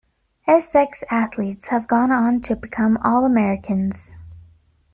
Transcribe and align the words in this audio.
Essex 0.47 1.03
athletes 1.11 1.67
have 1.67 1.87
gone 1.87 2.11
on 2.11 2.41
to 2.41 2.55
become 2.55 2.97
All-Americans. 3.03 4.09